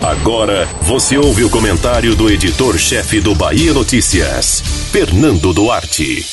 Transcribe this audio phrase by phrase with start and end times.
[0.00, 6.24] Agora você ouve o comentário do editor-chefe do Bahia Notícias, Fernando Duarte.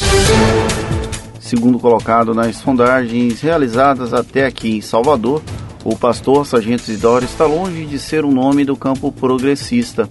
[1.39, 5.41] Segundo colocado nas sondagens realizadas até aqui em Salvador,
[5.83, 10.09] o pastor Sargento Isidoro está longe de ser um nome do campo progressista.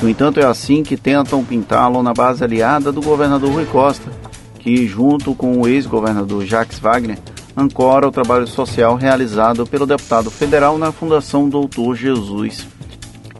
[0.00, 4.10] No entanto, é assim que tentam pintá-lo na base aliada do governador Rui Costa,
[4.58, 7.18] que, junto com o ex-governador Jacques Wagner,
[7.56, 12.66] ancora o trabalho social realizado pelo deputado federal na Fundação Doutor Jesus.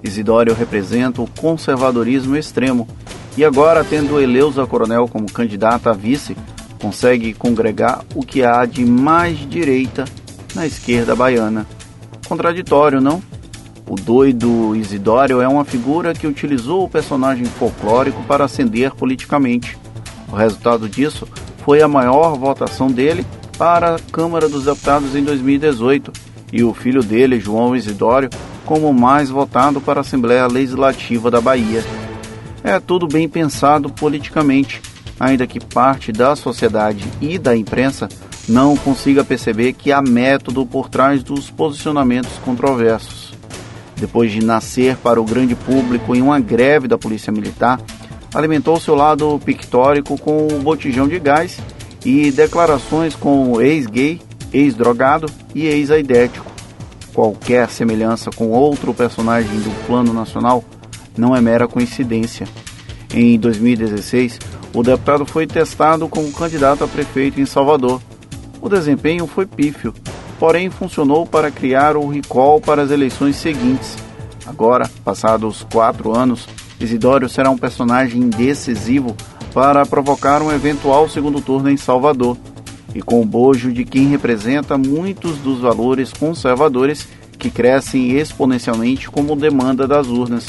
[0.02, 2.88] Isidório representa o conservadorismo extremo
[3.36, 6.34] e agora, tendo Eleusa Coronel como candidata a vice,
[6.80, 10.06] consegue congregar o que há de mais direita
[10.54, 11.66] na esquerda baiana.
[12.26, 13.22] Contraditório, não?
[13.86, 19.78] O doido Isidório é uma figura que utilizou o personagem folclórico para ascender politicamente.
[20.32, 23.24] O resultado disso foi a maior votação dele
[23.58, 26.12] para a Câmara dos Deputados em 2018
[26.52, 28.30] e o filho dele, João Isidório,
[28.64, 31.84] como mais votado para a Assembleia Legislativa da Bahia.
[32.62, 34.80] É tudo bem pensado politicamente,
[35.18, 38.08] ainda que parte da sociedade e da imprensa
[38.48, 43.36] não consiga perceber que há método por trás dos posicionamentos controversos
[43.96, 47.80] depois de nascer para o grande público em uma greve da Polícia Militar,
[48.34, 51.58] alimentou seu lado pictórico com o botijão de gás
[52.06, 54.20] e declarações com ex-gay,
[54.52, 56.46] ex-drogado e ex-aidético.
[57.12, 60.62] Qualquer semelhança com outro personagem do plano nacional
[61.18, 62.46] não é mera coincidência.
[63.12, 64.38] Em 2016,
[64.72, 68.00] o deputado foi testado como candidato a prefeito em Salvador.
[68.60, 69.92] O desempenho foi pífio,
[70.38, 73.96] porém funcionou para criar o recall para as eleições seguintes.
[74.46, 76.46] Agora, passados quatro anos,
[76.78, 79.16] Isidório será um personagem decisivo
[79.56, 82.36] para provocar um eventual segundo turno em Salvador,
[82.94, 87.08] e com o bojo de quem representa muitos dos valores conservadores
[87.38, 90.46] que crescem exponencialmente como demanda das urnas.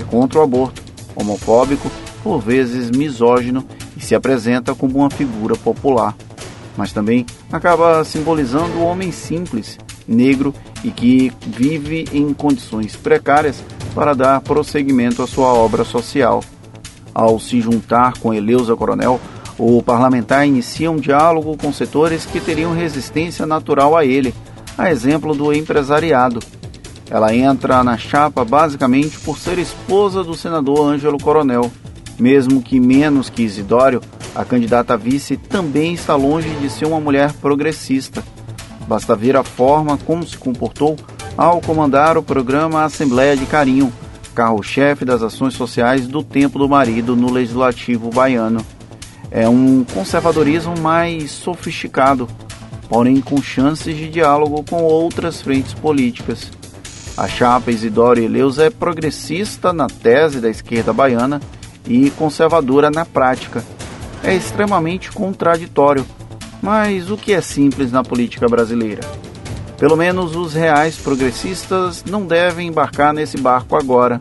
[0.00, 0.80] É contra o aborto,
[1.16, 1.90] homofóbico,
[2.22, 3.66] por vezes misógino
[3.96, 6.14] e se apresenta como uma figura popular
[6.76, 13.62] mas também acaba simbolizando o homem simples, negro e que vive em condições precárias
[13.94, 16.42] para dar prosseguimento à sua obra social.
[17.14, 19.20] Ao se juntar com Eleusa Coronel,
[19.56, 24.34] o parlamentar inicia um diálogo com setores que teriam resistência natural a ele,
[24.76, 26.40] a exemplo do empresariado.
[27.08, 31.70] Ela entra na chapa basicamente por ser esposa do senador Ângelo Coronel,
[32.18, 34.00] mesmo que menos que Isidório,
[34.34, 38.24] a candidata a vice também está longe de ser uma mulher progressista.
[38.88, 40.96] Basta ver a forma como se comportou
[41.36, 43.92] ao comandar o programa Assembleia de Carinho,
[44.34, 48.64] carro-chefe das ações sociais do tempo do marido no legislativo baiano.
[49.30, 52.28] É um conservadorismo mais sofisticado,
[52.88, 56.50] porém com chances de diálogo com outras frentes políticas.
[57.16, 61.40] A chapa Isidoro Eleus é progressista na tese da esquerda baiana
[61.86, 63.64] e conservadora na prática
[64.24, 66.04] é extremamente contraditório.
[66.62, 69.02] Mas o que é simples na política brasileira?
[69.84, 74.18] Pelo menos os reais progressistas não devem embarcar nesse barco agora.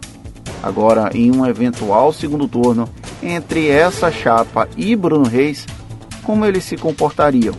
[0.62, 2.90] Agora, em um eventual segundo turno
[3.22, 5.66] entre essa chapa e Bruno Reis,
[6.22, 7.56] como eles se comportariam?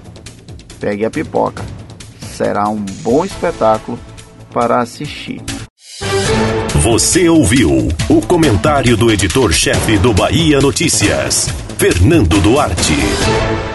[0.78, 1.64] Pegue a pipoca.
[2.20, 3.98] Será um bom espetáculo
[4.52, 5.40] para assistir.
[6.82, 11.48] Você ouviu o comentário do editor-chefe do Bahia Notícias.
[11.78, 13.73] Fernando Duarte.